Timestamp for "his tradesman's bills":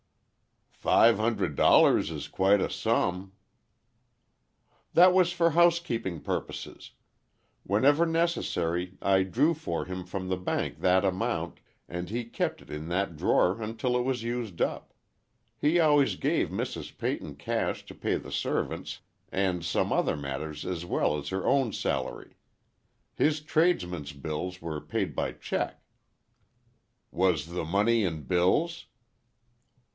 23.13-24.63